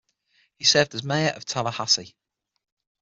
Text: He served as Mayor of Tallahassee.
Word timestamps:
He 0.55 0.65
served 0.65 0.95
as 0.95 1.03
Mayor 1.03 1.29
of 1.29 1.45
Tallahassee. 1.45 2.15